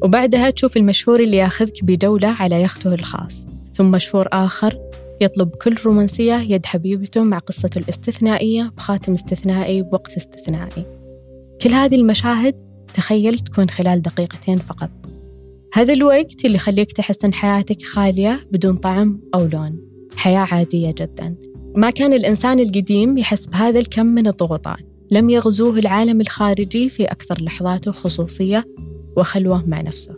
وبعدها 0.02 0.50
تشوف 0.50 0.76
المشهور 0.76 1.20
اللي 1.20 1.36
ياخذك 1.36 1.84
بجولة 1.84 2.28
على 2.28 2.62
يخته 2.62 2.94
الخاص. 2.94 3.34
ثم 3.76 3.90
مشهور 3.90 4.28
آخر 4.32 4.78
يطلب 5.20 5.48
كل 5.48 5.74
رومانسية 5.84 6.34
يد 6.34 6.66
حبيبته 6.66 7.22
مع 7.22 7.38
قصته 7.38 7.78
الاستثنائية 7.78 8.70
بخاتم 8.76 9.14
استثنائي 9.14 9.82
بوقت 9.82 10.16
استثنائي. 10.16 10.84
كل 11.62 11.70
هذه 11.70 11.94
المشاهد 11.94 12.54
تخيل 12.94 13.38
تكون 13.38 13.70
خلال 13.70 14.02
دقيقتين 14.02 14.58
فقط. 14.58 14.90
هذا 15.74 15.92
الوقت 15.92 16.44
اللي 16.44 16.56
يخليك 16.56 16.92
تحس 16.92 17.24
أن 17.24 17.34
حياتك 17.34 17.82
خالية 17.82 18.40
بدون 18.52 18.76
طعم 18.76 19.20
أو 19.34 19.44
لون. 19.44 19.78
حياة 20.16 20.46
عادية 20.52 20.94
جدا. 20.98 21.34
ما 21.76 21.90
كان 21.90 22.12
الإنسان 22.12 22.60
القديم 22.60 23.18
يحس 23.18 23.46
بهذا 23.46 23.78
الكم 23.78 24.06
من 24.06 24.26
الضغوطات. 24.26 24.87
لم 25.10 25.30
يغزوه 25.30 25.78
العالم 25.78 26.20
الخارجي 26.20 26.88
في 26.88 27.04
أكثر 27.04 27.42
لحظاته 27.42 27.92
خصوصية 27.92 28.64
وخلوة 29.16 29.64
مع 29.66 29.80
نفسه. 29.80 30.14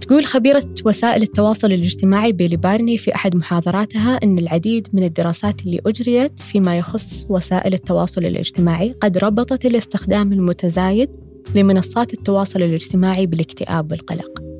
تقول 0.00 0.24
خبيرة 0.24 0.64
وسائل 0.84 1.22
التواصل 1.22 1.72
الاجتماعي 1.72 2.32
بيلي 2.32 2.56
بارني 2.56 2.98
في 2.98 3.14
أحد 3.14 3.36
محاضراتها 3.36 4.18
أن 4.22 4.38
العديد 4.38 4.88
من 4.92 5.04
الدراسات 5.04 5.62
اللي 5.62 5.80
أجريت 5.86 6.40
فيما 6.40 6.78
يخص 6.78 7.26
وسائل 7.28 7.74
التواصل 7.74 8.24
الاجتماعي 8.24 8.94
قد 9.00 9.18
ربطت 9.18 9.66
الاستخدام 9.66 10.32
المتزايد 10.32 11.10
لمنصات 11.54 12.14
التواصل 12.14 12.62
الاجتماعي 12.62 13.26
بالاكتئاب 13.26 13.92
والقلق. 13.92 14.51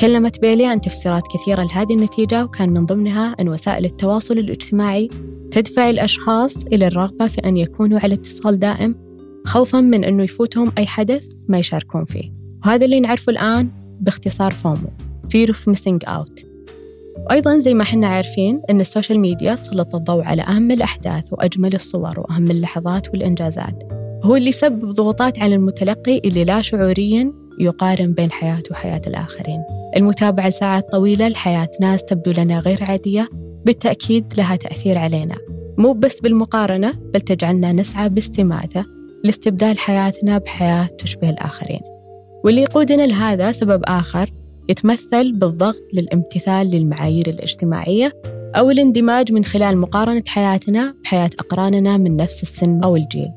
تكلمت 0.00 0.40
بيلي 0.40 0.66
عن 0.66 0.80
تفسيرات 0.80 1.22
كثيرة 1.34 1.62
لهذه 1.62 1.94
النتيجة 1.94 2.44
وكان 2.44 2.70
من 2.70 2.86
ضمنها 2.86 3.36
أن 3.40 3.48
وسائل 3.48 3.84
التواصل 3.84 4.38
الاجتماعي 4.38 5.08
تدفع 5.50 5.90
الأشخاص 5.90 6.56
إلى 6.56 6.86
الرغبة 6.86 7.26
في 7.26 7.40
أن 7.40 7.56
يكونوا 7.56 8.00
على 8.02 8.14
اتصال 8.14 8.58
دائم 8.58 8.94
خوفا 9.46 9.80
من 9.80 10.04
أنه 10.04 10.22
يفوتهم 10.22 10.72
أي 10.78 10.86
حدث 10.86 11.24
ما 11.48 11.58
يشاركون 11.58 12.04
فيه. 12.04 12.32
وهذا 12.64 12.84
اللي 12.84 13.00
نعرفه 13.00 13.30
الآن 13.30 13.68
باختصار 14.00 14.52
FOMO 14.52 14.90
Fear 15.26 15.50
of 15.50 15.72
Missing 15.72 16.08
Out. 16.08 16.44
وأيضا 17.26 17.58
زي 17.58 17.74
ما 17.74 17.84
حنا 17.84 18.06
عارفين 18.06 18.62
أن 18.70 18.80
ال 18.80 18.86
social 18.86 19.20
media 19.20 19.54
تسلط 19.54 19.94
الضوء 19.94 20.22
على 20.22 20.42
أهم 20.42 20.70
الأحداث 20.70 21.32
وأجمل 21.32 21.74
الصور 21.74 22.20
وأهم 22.20 22.50
اللحظات 22.50 23.08
والإنجازات. 23.08 23.84
هو 24.24 24.36
اللي 24.36 24.48
يسبب 24.48 24.90
ضغوطات 24.90 25.38
على 25.38 25.54
المتلقي 25.54 26.18
اللي 26.18 26.44
لا 26.44 26.60
شعوريا 26.60 27.39
يقارن 27.58 28.12
بين 28.12 28.30
حياته 28.30 28.72
وحياة 28.72 29.02
الآخرين. 29.06 29.62
المتابعة 29.96 30.48
لساعات 30.48 30.92
طويلة 30.92 31.28
لحياة 31.28 31.68
ناس 31.80 32.04
تبدو 32.04 32.30
لنا 32.30 32.60
غير 32.60 32.78
عادية. 32.82 33.28
بالتأكيد 33.64 34.24
لها 34.38 34.56
تأثير 34.56 34.98
علينا. 34.98 35.36
مو 35.78 35.92
بس 35.92 36.20
بالمقارنة 36.20 36.92
بل 37.14 37.20
تجعلنا 37.20 37.72
نسعى 37.72 38.08
باستماتة 38.08 38.84
لاستبدال 39.24 39.78
حياتنا 39.78 40.38
بحياة 40.38 40.88
تشبه 40.98 41.30
الآخرين. 41.30 41.80
واللي 42.44 42.62
يقودنا 42.62 43.06
لهذا 43.06 43.52
سبب 43.52 43.82
آخر 43.84 44.30
يتمثل 44.68 45.32
بالضغط 45.32 45.82
للامتثال 45.94 46.70
للمعايير 46.70 47.28
الاجتماعية 47.28 48.12
أو 48.54 48.70
الاندماج 48.70 49.32
من 49.32 49.44
خلال 49.44 49.78
مقارنة 49.78 50.22
حياتنا 50.26 50.94
بحياة 51.04 51.30
أقراننا 51.38 51.96
من 51.96 52.16
نفس 52.16 52.42
السن 52.42 52.80
أو 52.84 52.96
الجيل. 52.96 53.30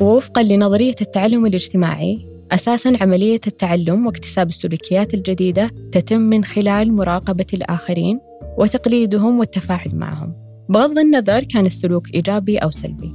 ووفقا 0.00 0.42
لنظرية 0.42 0.94
التعلم 1.00 1.46
الاجتماعي 1.46 2.31
أساسا 2.52 2.92
عملية 3.00 3.40
التعلم 3.46 4.06
واكتساب 4.06 4.48
السلوكيات 4.48 5.14
الجديدة 5.14 5.70
تتم 5.92 6.20
من 6.20 6.44
خلال 6.44 6.92
مراقبة 6.92 7.46
الآخرين 7.54 8.20
وتقليدهم 8.58 9.38
والتفاعل 9.38 9.90
معهم. 9.94 10.34
بغض 10.68 10.98
النظر 10.98 11.44
كان 11.44 11.66
السلوك 11.66 12.14
إيجابي 12.14 12.58
أو 12.58 12.70
سلبي. 12.70 13.12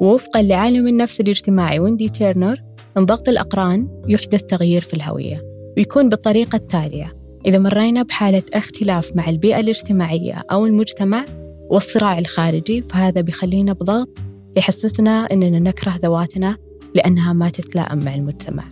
ووفقا 0.00 0.42
لعالم 0.42 0.88
النفس 0.88 1.20
الاجتماعي 1.20 1.78
ويندي 1.78 2.08
تيرنر 2.08 2.62
من 2.96 3.06
ضغط 3.06 3.28
الأقران 3.28 3.88
يحدث 4.08 4.42
تغيير 4.42 4.82
في 4.82 4.94
الهوية 4.94 5.44
ويكون 5.76 6.08
بالطريقة 6.08 6.56
التالية. 6.56 7.16
إذا 7.46 7.58
مرينا 7.58 8.02
بحالة 8.02 8.42
اختلاف 8.54 9.16
مع 9.16 9.28
البيئة 9.28 9.60
الاجتماعية 9.60 10.42
أو 10.52 10.66
المجتمع 10.66 11.24
والصراع 11.70 12.18
الخارجي 12.18 12.82
فهذا 12.82 13.20
بيخلينا 13.20 13.72
بضغط 13.72 14.18
يحسسنا 14.56 15.26
أننا 15.32 15.58
نكره 15.58 15.94
ذواتنا 16.02 16.56
لأنها 16.98 17.32
ما 17.32 17.48
تتلائم 17.48 18.04
مع 18.04 18.14
المجتمع. 18.14 18.64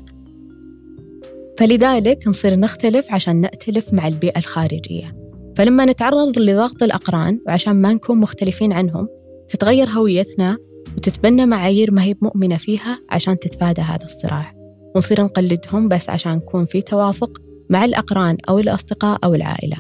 فلذلك 1.59 2.29
نصير 2.29 2.57
نختلف 2.57 3.13
عشان 3.13 3.37
نأتلف 3.37 3.93
مع 3.93 4.09
البيئة 4.09 4.39
الخارجية. 4.39 5.17
فلما 5.57 5.85
نتعرض 5.85 6.39
لضغط 6.39 6.83
الأقران 6.83 7.41
وعشان 7.47 7.73
ما 7.73 7.93
نكون 7.93 8.19
مختلفين 8.19 8.73
عنهم 8.73 9.09
تتغير 9.49 9.89
هويتنا 9.89 10.57
وتتبنى 10.97 11.47
معايير 11.47 11.91
ما 11.91 12.03
هي 12.03 12.15
مؤمنة 12.23 12.57
فيها 12.57 12.99
عشان 13.11 13.39
تتفادى 13.39 13.81
هذا 13.81 14.05
الصراع. 14.05 14.55
ونصير 14.95 15.23
نقلدهم 15.23 15.89
بس 15.89 16.11
عشان 16.11 16.33
نكون 16.33 16.65
في 16.65 16.83
توافق 16.83 17.39
مع 17.71 17.85
الأقران 17.85 18.37
أو 18.49 18.59
الأصدقاء 18.59 19.19
أو 19.25 19.35
العائلة. 19.35 19.77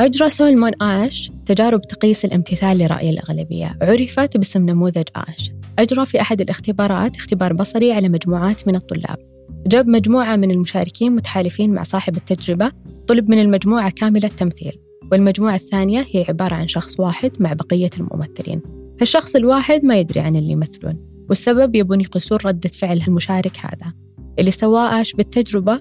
أجرى 0.00 0.28
سولمون 0.28 0.82
آش 0.82 1.30
تجارب 1.46 1.82
تقيس 1.82 2.24
الامتثال 2.24 2.78
لرأي 2.78 3.10
الأغلبية. 3.10 3.78
عرفت 3.82 4.36
باسم 4.36 4.70
نموذج 4.70 5.08
آش. 5.16 5.50
أجرى 5.78 6.06
في 6.06 6.20
أحد 6.20 6.40
الاختبارات 6.40 7.16
اختبار 7.16 7.52
بصري 7.52 7.92
على 7.92 8.08
مجموعات 8.08 8.68
من 8.68 8.76
الطلاب. 8.76 9.18
جاب 9.66 9.88
مجموعة 9.88 10.36
من 10.36 10.50
المشاركين 10.50 11.12
متحالفين 11.12 11.74
مع 11.74 11.82
صاحب 11.82 12.16
التجربة 12.16 12.72
طلب 13.08 13.30
من 13.30 13.40
المجموعة 13.40 13.90
كاملة 13.90 14.28
التمثيل 14.28 14.78
والمجموعة 15.12 15.54
الثانية 15.54 16.04
هي 16.12 16.24
عبارة 16.28 16.54
عن 16.54 16.68
شخص 16.68 17.00
واحد 17.00 17.30
مع 17.40 17.52
بقية 17.52 17.90
الممثلين. 17.98 18.62
الشخص 19.02 19.36
الواحد 19.36 19.84
ما 19.84 19.98
يدري 19.98 20.20
عن 20.20 20.36
اللي 20.36 20.52
يمثلون 20.52 21.24
والسبب 21.28 21.74
يبون 21.74 22.00
يقيسون 22.00 22.38
ردة 22.44 22.70
فعل 22.78 23.00
المشارك 23.08 23.56
هذا. 23.60 23.92
اللي 24.38 24.50
سواه 24.50 25.00
آش 25.00 25.12
بالتجربة 25.12 25.80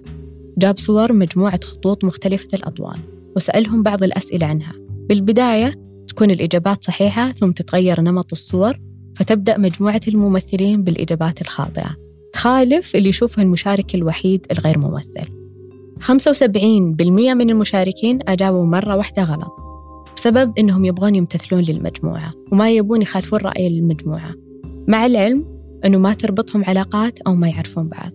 جاب 0.58 0.78
صور 0.78 1.14
مجموعة 1.14 1.60
خطوط 1.64 2.04
مختلفة 2.04 2.48
الأطوال 2.54 2.98
وسألهم 3.36 3.84
بعض 3.84 4.04
الأسئلة 4.04 4.46
عنها. 4.48 4.74
بالبداية 5.10 5.76
تكون 6.08 6.32
الإجابات 6.32 6.84
صحيحة 6.84 7.32
ثم 7.32 7.52
تتغير 7.52 8.02
نمط 8.02 8.32
الصور 8.32 8.80
فتبدأ 9.16 9.58
مجموعة 9.58 10.02
الممثلين 10.08 10.84
بالإجابات 10.84 11.42
الخاطئة. 11.42 11.96
تخالف 12.34 12.96
اللي 12.96 13.10
يشوفه 13.10 13.42
المشارك 13.42 13.96
الوحيد 13.96 14.46
الغير 14.52 14.80
ممثل. 14.80 15.44
75% 16.00 17.34
من 17.34 17.50
المشاركين 17.50 18.20
أجابوا 18.28 18.66
مرة 18.66 18.96
واحدة 18.96 19.24
غلط 19.24 19.54
بسبب 20.18 20.60
إنهم 20.60 20.86
يبغون 20.86 21.16
يمتثلون 21.16 21.62
للمجموعة 21.62 22.34
وما 22.52 22.72
يبون 22.72 23.02
يخالفون 23.02 23.40
رأي 23.40 23.68
المجموعة 23.68 24.34
مع 24.88 25.06
العلم 25.06 25.46
أنه 25.86 25.98
ما 25.98 26.14
تربطهم 26.14 26.64
علاقات 26.66 27.20
أو 27.20 27.36
ما 27.36 27.50
يعرفون 27.50 27.90
بعض. 27.90 28.12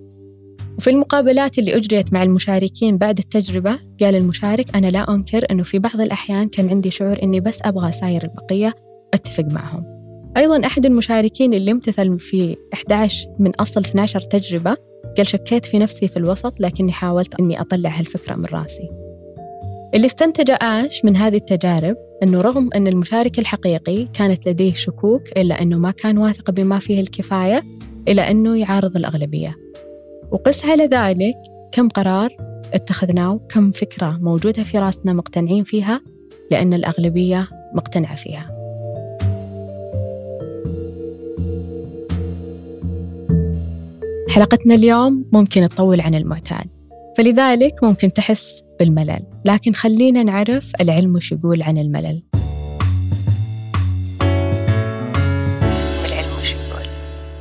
وفي 0.79 0.91
المقابلات 0.91 1.59
اللي 1.59 1.77
أجريت 1.77 2.13
مع 2.13 2.23
المشاركين 2.23 2.99
بعد 2.99 3.19
التجربة 3.19 3.79
قال 4.01 4.15
المشارك 4.15 4.77
أنا 4.77 4.87
لا 4.87 5.15
أنكر 5.15 5.47
أنه 5.51 5.63
في 5.63 5.79
بعض 5.79 6.01
الأحيان 6.01 6.49
كان 6.49 6.69
عندي 6.69 6.91
شعور 6.91 7.23
أني 7.23 7.41
بس 7.41 7.59
أبغى 7.63 7.93
ساير 7.93 8.23
البقية 8.23 8.75
أتفق 9.15 9.45
معهم. 9.45 9.98
أيضا 10.39 10.67
أحد 10.67 10.87
المشاركين 10.87 11.55
اللي 11.55 11.71
امتثل 11.71 12.19
في 12.19 12.57
11 12.75 13.29
من 13.39 13.55
أصل 13.55 13.81
12 13.81 14.21
تجربة 14.21 14.77
قال 15.17 15.27
شكيت 15.27 15.65
في 15.65 15.79
نفسي 15.79 16.09
في 16.09 16.17
الوسط 16.17 16.61
لكني 16.61 16.93
حاولت 16.93 17.41
أني 17.41 17.61
أطلع 17.61 17.91
هالفكرة 17.91 18.35
من 18.35 18.45
رأسي. 18.45 18.89
اللي 19.95 20.07
استنتج 20.07 20.51
آش 20.63 21.05
من 21.05 21.17
هذه 21.17 21.37
التجارب 21.37 21.97
أنه 22.23 22.41
رغم 22.41 22.71
أن 22.75 22.87
المشارك 22.87 23.39
الحقيقي 23.39 24.05
كانت 24.05 24.49
لديه 24.49 24.75
شكوك 24.75 25.23
إلا 25.39 25.63
أنه 25.63 25.79
ما 25.79 25.91
كان 25.91 26.19
واثق 26.19 26.51
بما 26.51 26.79
فيه 26.79 27.01
الكفاية 27.01 27.63
إلى 28.09 28.31
أنه 28.31 28.59
يعارض 28.59 28.97
الأغلبية. 28.97 29.57
وقس 30.31 30.65
على 30.65 30.87
ذلك 30.87 31.37
كم 31.73 31.89
قرار 31.89 32.31
اتخذناه 32.75 33.33
وكم 33.33 33.71
فكرة 33.71 34.19
موجودة 34.23 34.63
في 34.63 34.79
رأسنا 34.79 35.13
مقتنعين 35.13 35.65
فيها 35.65 36.01
لأن 36.51 36.75
الأغلبية 36.75 37.49
مقتنعة 37.75 38.17
فيها. 38.17 38.58
حلقتنا 44.29 44.75
اليوم 44.75 45.25
ممكن 45.33 45.69
تطول 45.69 46.01
عن 46.01 46.15
المعتاد 46.15 46.67
فلذلك 47.17 47.85
ممكن 47.85 48.13
تحس 48.13 48.63
بالملل 48.79 49.21
لكن 49.45 49.73
خلينا 49.73 50.23
نعرف 50.23 50.73
العلم 50.81 51.15
وش 51.15 51.33
يقول 51.33 51.63
عن 51.63 51.79
الملل. 51.79 52.23
العلم 56.07 56.29
وش 56.41 56.53
يقول؟ 56.53 56.87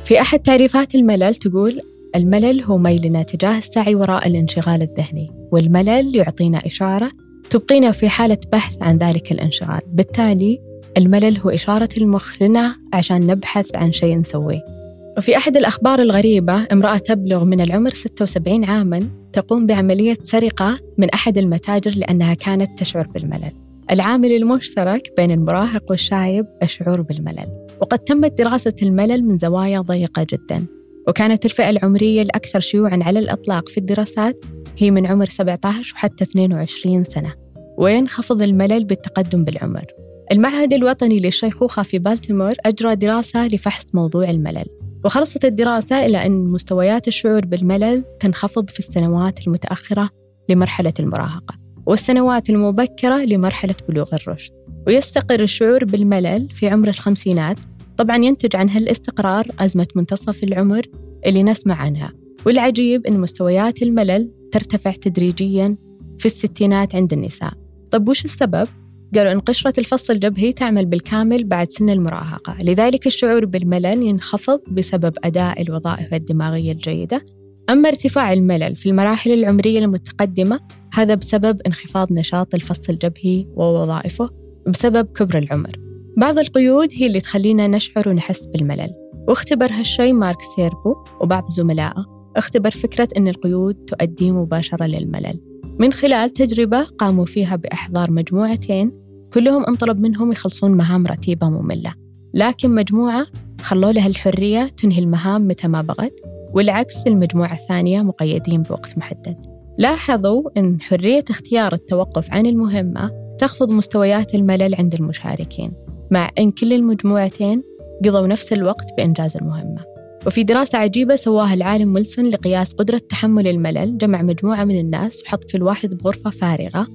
في 0.04 0.20
أحد 0.20 0.38
تعريفات 0.38 0.94
الملل 0.94 1.34
تقول 1.34 1.80
الملل 2.16 2.62
هو 2.62 2.78
ميلنا 2.78 3.22
تجاه 3.22 3.58
السعي 3.58 3.94
وراء 3.94 4.28
الانشغال 4.28 4.82
الذهني 4.82 5.30
والملل 5.52 6.16
يعطينا 6.16 6.66
إشارة 6.66 7.10
تبقينا 7.50 7.92
في 7.92 8.08
حالة 8.08 8.38
بحث 8.52 8.76
عن 8.82 8.98
ذلك 8.98 9.32
الانشغال 9.32 9.80
بالتالي 9.86 10.60
الملل 10.96 11.38
هو 11.38 11.50
إشارة 11.50 11.88
المخ 11.96 12.42
لنا 12.42 12.74
عشان 12.92 13.26
نبحث 13.26 13.76
عن 13.76 13.92
شيء 13.92 14.18
نسويه. 14.18 14.77
وفي 15.18 15.36
أحد 15.36 15.56
الأخبار 15.56 15.98
الغريبة 15.98 16.66
امرأة 16.72 16.96
تبلغ 16.96 17.44
من 17.44 17.60
العمر 17.60 17.90
76 17.90 18.64
عاماً 18.64 18.98
تقوم 19.32 19.66
بعملية 19.66 20.16
سرقة 20.22 20.78
من 20.98 21.10
أحد 21.10 21.38
المتاجر 21.38 21.92
لأنها 21.96 22.34
كانت 22.34 22.78
تشعر 22.78 23.06
بالملل. 23.06 23.52
العامل 23.90 24.32
المشترك 24.32 25.12
بين 25.16 25.30
المراهق 25.30 25.90
والشايب 25.90 26.46
الشعور 26.62 27.02
بالملل. 27.02 27.66
وقد 27.80 27.98
تمت 27.98 28.38
دراسة 28.38 28.72
الملل 28.82 29.24
من 29.24 29.38
زوايا 29.38 29.80
ضيقة 29.80 30.26
جدا. 30.30 30.66
وكانت 31.08 31.44
الفئة 31.44 31.70
العمرية 31.70 32.22
الأكثر 32.22 32.60
شيوعا 32.60 33.00
على 33.02 33.18
الإطلاق 33.18 33.68
في 33.68 33.78
الدراسات 33.78 34.44
هي 34.78 34.90
من 34.90 35.06
عمر 35.06 35.26
17 35.26 35.94
وحتى 35.94 36.24
22 36.24 37.04
سنة. 37.04 37.32
وينخفض 37.78 38.42
الملل 38.42 38.84
بالتقدم 38.84 39.44
بالعمر. 39.44 39.84
المعهد 40.32 40.72
الوطني 40.72 41.20
للشيخوخة 41.20 41.82
في 41.82 41.98
بالتيمور 41.98 42.52
أجرى 42.66 42.96
دراسة 42.96 43.46
لفحص 43.46 43.84
موضوع 43.94 44.30
الملل. 44.30 44.77
وخلصت 45.04 45.44
الدراسة 45.44 46.06
إلى 46.06 46.26
أن 46.26 46.44
مستويات 46.44 47.08
الشعور 47.08 47.44
بالملل 47.44 48.04
تنخفض 48.20 48.70
في 48.70 48.78
السنوات 48.78 49.46
المتأخرة 49.46 50.10
لمرحلة 50.48 50.92
المراهقة 51.00 51.68
والسنوات 51.86 52.50
المبكرة 52.50 53.24
لمرحلة 53.24 53.74
بلوغ 53.88 54.14
الرشد. 54.14 54.52
ويستقر 54.86 55.40
الشعور 55.40 55.84
بالملل 55.84 56.48
في 56.50 56.68
عمر 56.68 56.88
الخمسينات. 56.88 57.56
طبعا 57.96 58.16
ينتج 58.16 58.56
عن 58.56 58.70
هالاستقرار 58.70 59.46
أزمة 59.58 59.86
منتصف 59.96 60.44
العمر 60.44 60.82
اللي 61.26 61.42
نسمع 61.42 61.74
عنها. 61.74 62.12
والعجيب 62.46 63.06
أن 63.06 63.20
مستويات 63.20 63.82
الملل 63.82 64.30
ترتفع 64.52 64.90
تدريجيا 64.90 65.76
في 66.18 66.26
الستينات 66.26 66.94
عند 66.94 67.12
النساء. 67.12 67.52
طب 67.90 68.08
وش 68.08 68.24
السبب؟ 68.24 68.68
قالوا 69.14 69.32
أن 69.32 69.40
قشرة 69.40 69.72
الفص 69.78 70.10
الجبهي 70.10 70.52
تعمل 70.52 70.86
بالكامل 70.86 71.44
بعد 71.44 71.70
سن 71.70 71.90
المراهقة. 71.90 72.56
لذلك 72.62 73.06
الشعور 73.06 73.44
بالملل 73.44 74.02
ينخفض 74.02 74.60
بسبب 74.70 75.12
أداء 75.24 75.62
الوظائف 75.62 76.14
الدماغية 76.14 76.72
الجيدة. 76.72 77.24
أما 77.70 77.88
ارتفاع 77.88 78.32
الملل 78.32 78.76
في 78.76 78.88
المراحل 78.88 79.32
العمرية 79.32 79.78
المتقدمة 79.78 80.60
هذا 80.92 81.14
بسبب 81.14 81.60
انخفاض 81.66 82.12
نشاط 82.12 82.54
الفص 82.54 82.88
الجبهي 82.88 83.46
ووظائفه 83.56 84.30
بسبب 84.66 85.06
كبر 85.06 85.38
العمر. 85.38 85.70
بعض 86.16 86.38
القيود 86.38 86.88
هي 86.92 87.06
اللي 87.06 87.20
تخلينا 87.20 87.66
نشعر 87.66 88.08
ونحس 88.08 88.46
بالملل. 88.46 88.90
واختبر 89.28 89.72
هالشيء 89.72 90.12
مارك 90.12 90.38
سيربو 90.56 90.94
وبعض 91.20 91.48
زملائه. 91.48 92.04
اختبر 92.36 92.70
فكرة 92.70 93.08
أن 93.16 93.28
القيود 93.28 93.74
تؤدي 93.74 94.32
مباشرة 94.32 94.86
للملل. 94.86 95.47
من 95.78 95.92
خلال 95.92 96.30
تجربة 96.30 96.82
قاموا 96.82 97.26
فيها 97.26 97.56
بإحضار 97.56 98.10
مجموعتين 98.10 98.92
كلهم 99.32 99.64
انطلب 99.64 100.00
منهم 100.00 100.32
يخلصون 100.32 100.70
مهام 100.70 101.06
رتيبة 101.06 101.48
مملة. 101.48 101.94
لكن 102.34 102.74
مجموعة 102.74 103.26
خلوا 103.60 103.92
لها 103.92 104.06
الحرية 104.06 104.64
تنهي 104.66 105.02
المهام 105.02 105.48
متى 105.48 105.68
ما 105.68 105.82
بغت 105.82 106.20
والعكس 106.54 107.06
المجموعة 107.06 107.52
الثانية 107.52 108.02
مقيدين 108.02 108.62
بوقت 108.62 108.98
محدد. 108.98 109.36
لاحظوا 109.78 110.50
أن 110.56 110.80
حرية 110.80 111.24
اختيار 111.30 111.72
التوقف 111.72 112.32
عن 112.32 112.46
المهمة 112.46 113.10
تخفض 113.38 113.70
مستويات 113.70 114.34
الملل 114.34 114.74
عند 114.74 114.94
المشاركين 114.94 115.72
مع 116.10 116.30
أن 116.38 116.50
كل 116.50 116.72
المجموعتين 116.72 117.62
قضوا 118.04 118.26
نفس 118.26 118.52
الوقت 118.52 118.86
بإنجاز 118.96 119.36
المهمة. 119.36 119.97
وفي 120.28 120.42
دراسة 120.42 120.78
عجيبة 120.78 121.16
سواها 121.16 121.54
العالم 121.54 121.94
ويلسون 121.94 122.28
لقياس 122.28 122.72
قدرة 122.72 122.98
تحمل 122.98 123.46
الملل 123.48 123.98
جمع 123.98 124.22
مجموعة 124.22 124.64
من 124.64 124.80
الناس 124.80 125.22
وحط 125.22 125.44
كل 125.44 125.62
واحد 125.62 125.94
بغرفة 125.94 126.30
فارغة 126.30 126.86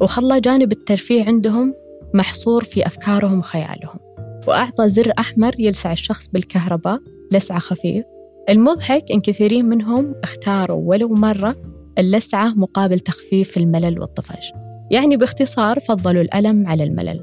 وخلى 0.00 0.40
جانب 0.40 0.72
الترفيه 0.72 1.24
عندهم 1.24 1.74
محصور 2.14 2.64
في 2.64 2.86
أفكارهم 2.86 3.38
وخيالهم. 3.38 3.98
وأعطى 4.48 4.88
زر 4.88 5.12
أحمر 5.18 5.50
يلسع 5.58 5.92
الشخص 5.92 6.28
بالكهرباء 6.28 7.00
لسعة 7.32 7.58
خفيف. 7.58 8.04
المضحك 8.48 9.04
إن 9.12 9.20
كثيرين 9.20 9.64
منهم 9.64 10.14
اختاروا 10.22 10.82
ولو 10.88 11.08
مرة 11.08 11.56
اللسعة 11.98 12.48
مقابل 12.48 13.00
تخفيف 13.00 13.56
الملل 13.56 14.00
والطفش. 14.00 14.52
يعني 14.90 15.16
باختصار 15.16 15.80
فضلوا 15.80 16.22
الألم 16.22 16.66
على 16.66 16.84
الملل. 16.84 17.20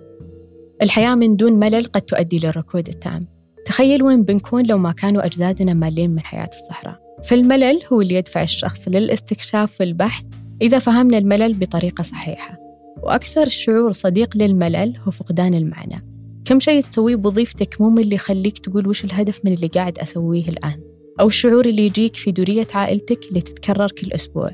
الحياة 0.81 1.15
من 1.15 1.35
دون 1.35 1.53
ملل 1.53 1.83
قد 1.83 2.01
تؤدي 2.01 2.39
للركود 2.39 2.88
التام. 2.88 3.38
تخيل 3.69 4.03
وين 4.03 4.23
بنكون 4.23 4.65
لو 4.67 4.77
ما 4.77 4.91
كانوا 4.91 5.25
أجدادنا 5.25 5.73
مالين 5.73 6.09
من 6.09 6.19
حياة 6.19 6.49
الصحراء. 6.61 6.99
فالملل 7.29 7.79
هو 7.93 8.01
اللي 8.01 8.15
يدفع 8.15 8.43
الشخص 8.43 8.88
للاستكشاف 8.88 9.81
والبحث 9.81 10.23
إذا 10.61 10.79
فهمنا 10.79 11.17
الملل 11.17 11.53
بطريقة 11.53 12.01
صحيحة. 12.01 12.57
وأكثر 13.03 13.43
الشعور 13.43 13.91
صديق 13.91 14.38
للملل 14.38 14.97
هو 14.97 15.11
فقدان 15.11 15.53
المعنى. 15.53 16.05
كم 16.45 16.59
شيء 16.59 16.81
تسويه 16.81 17.15
بوظيفتك 17.15 17.81
مو 17.81 17.89
من 17.89 18.01
اللي 18.01 18.15
يخليك 18.15 18.59
تقول 18.59 18.88
وش 18.88 19.05
الهدف 19.05 19.45
من 19.45 19.53
اللي 19.53 19.67
قاعد 19.67 19.99
أسويه 19.99 20.49
الآن. 20.49 20.79
أو 21.19 21.27
الشعور 21.27 21.65
اللي 21.65 21.85
يجيك 21.85 22.15
في 22.15 22.31
دورية 22.31 22.67
عائلتك 22.74 23.20
اللي 23.29 23.41
تتكرر 23.41 23.91
كل 23.91 24.11
أسبوع. 24.11 24.51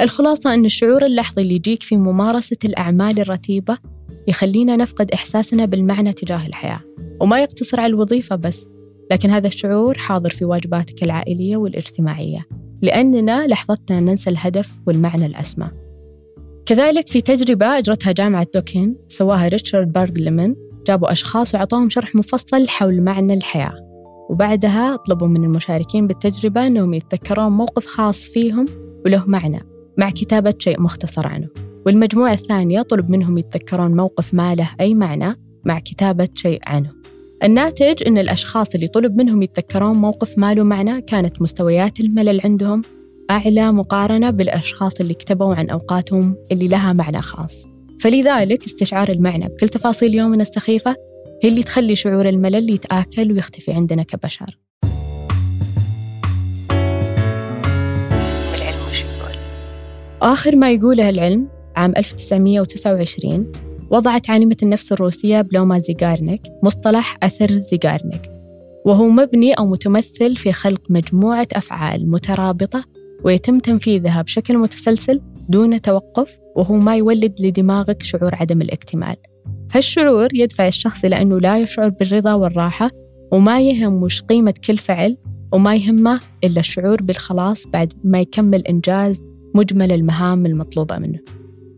الخلاصة 0.00 0.54
أن 0.54 0.64
الشعور 0.64 1.04
اللحظي 1.04 1.42
اللي 1.42 1.54
يجيك 1.54 1.82
في 1.82 1.96
ممارسة 1.96 2.58
الأعمال 2.64 3.20
الرتيبة 3.20 3.78
يخلينا 4.28 4.76
نفقد 4.76 5.10
إحساسنا 5.10 5.64
بالمعنى 5.64 6.12
تجاه 6.12 6.46
الحياة. 6.46 6.80
وما 7.20 7.40
يقتصر 7.42 7.80
على 7.80 7.90
الوظيفة 7.90 8.36
بس 8.36 8.68
لكن 9.10 9.30
هذا 9.30 9.46
الشعور 9.46 9.98
حاضر 9.98 10.30
في 10.30 10.44
واجباتك 10.44 11.02
العائلية 11.02 11.56
والاجتماعية 11.56 12.42
لأننا 12.82 13.46
لحظتنا 13.46 14.00
ننسى 14.00 14.30
الهدف 14.30 14.72
والمعنى 14.86 15.26
الأسمى. 15.26 15.70
كذلك 16.66 17.08
في 17.08 17.20
تجربة 17.20 17.78
أجرتها 17.78 18.12
جامعة 18.12 18.46
دوكين 18.54 18.96
سواها 19.08 19.48
ريتشارد 19.48 19.92
بارغلمن 19.92 20.54
جابوا 20.86 21.12
أشخاص 21.12 21.54
وعطوهم 21.54 21.88
شرح 21.88 22.14
مفصل 22.14 22.68
حول 22.68 23.00
معنى 23.00 23.34
الحياة. 23.34 23.74
وبعدها 24.30 24.96
طلبوا 24.96 25.28
من 25.28 25.44
المشاركين 25.44 26.06
بالتجربة 26.06 26.66
أنهم 26.66 26.94
يتذكرون 26.94 27.52
موقف 27.52 27.86
خاص 27.86 28.20
فيهم 28.20 28.66
وله 29.04 29.24
معنى 29.26 29.62
مع 29.98 30.10
كتابة 30.10 30.54
شيء 30.58 30.80
مختصر 30.80 31.26
عنه. 31.26 31.48
والمجموعة 31.86 32.32
الثانية 32.32 32.82
طلب 32.82 33.10
منهم 33.10 33.38
يتذكرون 33.38 33.96
موقف 33.96 34.34
ما 34.34 34.54
له 34.54 34.70
أي 34.80 34.94
معنى 34.94 35.45
مع 35.66 35.78
كتابة 35.78 36.28
شيء 36.34 36.60
عنه. 36.66 36.92
الناتج 37.42 38.06
أن 38.06 38.18
الأشخاص 38.18 38.74
اللي 38.74 38.86
طلب 38.86 39.16
منهم 39.16 39.42
يتذكرون 39.42 39.96
موقف 39.96 40.38
ما 40.38 40.54
له 40.54 40.62
معنى 40.62 41.00
كانت 41.00 41.42
مستويات 41.42 42.00
الملل 42.00 42.40
عندهم 42.44 42.82
أعلى 43.30 43.72
مقارنة 43.72 44.30
بالأشخاص 44.30 45.00
اللي 45.00 45.14
كتبوا 45.14 45.54
عن 45.54 45.70
أوقاتهم 45.70 46.36
اللي 46.52 46.68
لها 46.68 46.92
معنى 46.92 47.22
خاص. 47.22 47.66
فلذلك 48.00 48.64
استشعار 48.64 49.08
المعنى 49.08 49.48
بكل 49.48 49.68
تفاصيل 49.68 50.14
يومنا 50.14 50.42
السخيفة 50.42 50.96
هي 51.42 51.48
اللي 51.48 51.62
تخلي 51.62 51.96
شعور 51.96 52.28
الملل 52.28 52.70
يتآكل 52.70 53.32
ويختفي 53.32 53.72
عندنا 53.72 54.02
كبشر. 54.02 54.58
آخر 60.22 60.56
ما 60.56 60.70
يقوله 60.72 61.08
العلم 61.08 61.48
عام 61.76 61.92
1929 61.96 63.65
وضعت 63.90 64.30
عالمة 64.30 64.56
النفس 64.62 64.92
الروسية 64.92 65.40
بلوما 65.40 65.78
زيغارنيك 65.78 66.42
مصطلح 66.62 67.18
أثر 67.22 67.56
زيغارنيك. 67.56 68.30
وهو 68.84 69.08
مبني 69.08 69.52
أو 69.52 69.66
متمثل 69.66 70.36
في 70.36 70.52
خلق 70.52 70.80
مجموعة 70.90 71.48
أفعال 71.52 72.10
مترابطة 72.10 72.84
ويتم 73.24 73.58
تنفيذها 73.58 74.22
بشكل 74.22 74.58
متسلسل 74.58 75.20
دون 75.48 75.80
توقف 75.80 76.38
وهو 76.56 76.74
ما 76.74 76.96
يولد 76.96 77.34
لدماغك 77.40 78.02
شعور 78.02 78.34
عدم 78.34 78.62
الاكتمال. 78.62 79.16
هالشعور 79.74 80.28
يدفع 80.34 80.68
الشخص 80.68 81.04
إلى 81.04 81.22
أنه 81.22 81.40
لا 81.40 81.58
يشعر 81.58 81.88
بالرضا 81.88 82.34
والراحة 82.34 82.90
وما 83.32 83.60
يهم 83.60 84.02
وش 84.02 84.22
قيمة 84.22 84.54
كل 84.66 84.76
فعل 84.76 85.16
وما 85.52 85.76
يهمه 85.76 86.20
إلا 86.44 86.60
الشعور 86.60 87.02
بالخلاص 87.02 87.66
بعد 87.66 87.92
ما 88.04 88.20
يكمل 88.20 88.66
إنجاز 88.66 89.22
مجمل 89.54 89.92
المهام 89.92 90.46
المطلوبة 90.46 90.98
منه. 90.98 91.18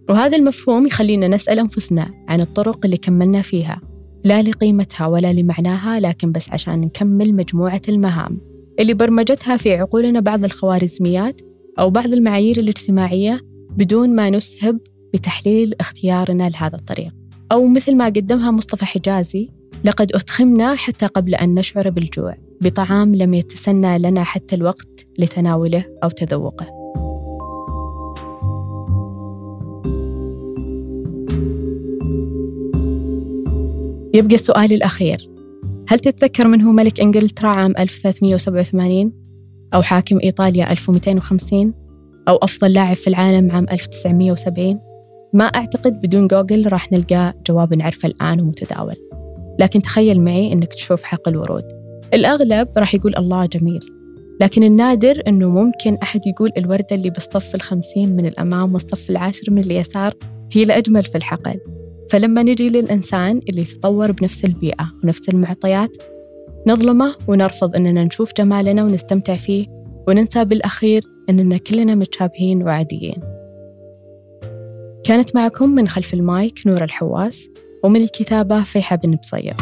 وهذا 0.08 0.36
المفهوم 0.36 0.86
يخلينا 0.86 1.28
نسأل 1.28 1.58
أنفسنا 1.58 2.10
عن 2.28 2.40
الطرق 2.40 2.78
اللي 2.84 2.96
كملنا 2.96 3.42
فيها. 3.42 3.80
لا 4.24 4.42
لقيمتها 4.42 5.06
ولا 5.06 5.32
لمعناها 5.32 6.00
لكن 6.00 6.32
بس 6.32 6.50
عشان 6.50 6.80
نكمل 6.80 7.34
مجموعة 7.34 7.82
المهام. 7.88 8.40
اللي 8.80 8.94
برمجتها 8.94 9.56
في 9.56 9.74
عقولنا 9.74 10.20
بعض 10.20 10.44
الخوارزميات 10.44 11.40
أو 11.78 11.90
بعض 11.90 12.12
المعايير 12.12 12.56
الاجتماعية 12.56 13.40
بدون 13.76 14.14
ما 14.14 14.30
نسهب 14.30 14.78
بتحليل 15.14 15.74
اختيارنا 15.80 16.48
لهذا 16.48 16.76
الطريق. 16.76 17.12
أو 17.52 17.66
مثل 17.66 17.96
ما 17.96 18.04
قدمها 18.04 18.50
مصطفى 18.50 18.84
حجازي 18.84 19.48
لقد 19.84 20.12
أتخمنا 20.12 20.74
حتى 20.74 21.06
قبل 21.06 21.34
أن 21.34 21.54
نشعر 21.54 21.90
بالجوع 21.90 22.34
بطعام 22.60 23.14
لم 23.14 23.34
يتسنى 23.34 23.98
لنا 23.98 24.24
حتى 24.24 24.54
الوقت 24.54 25.06
لتناوله 25.18 25.84
أو 26.04 26.08
تذوقه. 26.08 26.77
يبقى 34.18 34.34
السؤال 34.34 34.72
الأخير. 34.72 35.30
هل 35.88 35.98
تتذكر 35.98 36.48
من 36.48 36.62
هو 36.62 36.72
ملك 36.72 37.00
إنجلترا 37.00 37.48
عام 37.48 37.74
1387 37.78 39.12
أو 39.74 39.82
حاكم 39.82 40.18
إيطاليا 40.24 40.72
1250 40.72 41.74
أو 42.28 42.36
أفضل 42.36 42.72
لاعب 42.72 42.96
في 42.96 43.06
العالم 43.08 43.52
عام 43.52 43.66
1970 43.72 44.80
ما 45.32 45.44
أعتقد 45.44 46.00
بدون 46.00 46.26
جوجل 46.26 46.72
راح 46.72 46.92
نلقى 46.92 47.34
جواب 47.46 47.74
نعرفه 47.74 48.06
الآن 48.06 48.40
ومتداول. 48.40 48.96
لكن 49.60 49.82
تخيل 49.82 50.20
معي 50.20 50.52
أنك 50.52 50.74
تشوف 50.74 51.02
حق 51.02 51.28
الورود. 51.28 51.64
الأغلب 52.14 52.68
راح 52.78 52.94
يقول 52.94 53.16
الله 53.16 53.46
جميل. 53.46 53.80
لكن 54.40 54.62
النادر 54.62 55.22
أنه 55.26 55.48
ممكن 55.48 55.94
أحد 56.02 56.26
يقول 56.26 56.50
الوردة 56.56 56.86
اللي 56.92 57.10
بالصف 57.10 57.54
الخمسين 57.54 58.16
من 58.16 58.26
الأمام 58.26 58.74
والصف 58.74 59.10
العاشر 59.10 59.50
من 59.50 59.64
اليسار 59.64 60.14
هي 60.52 60.62
الأجمل 60.62 61.02
في 61.02 61.14
الحقل. 61.14 61.60
فلما 62.10 62.42
نجي 62.42 62.68
للإنسان 62.68 63.40
اللي 63.48 63.64
تطور 63.64 64.12
بنفس 64.12 64.44
البيئة 64.44 64.92
ونفس 65.04 65.28
المعطيات 65.28 65.96
نظلمه 66.66 67.14
ونرفض 67.28 67.76
أننا 67.76 68.04
نشوف 68.04 68.32
جمالنا 68.38 68.84
ونستمتع 68.84 69.36
فيه 69.36 69.66
وننسى 70.08 70.44
بالأخير 70.44 71.02
أننا 71.30 71.58
كلنا 71.58 71.94
متشابهين 71.94 72.62
وعاديين. 72.62 73.22
كانت 75.04 75.36
معكم 75.36 75.68
من 75.68 75.88
خلف 75.88 76.14
المايك 76.14 76.66
نور 76.66 76.84
الحواس 76.84 77.48
ومن 77.84 78.00
الكتابة 78.00 78.62
فيحة 78.62 78.96
بن 78.96 79.14
بصير. 79.14 79.54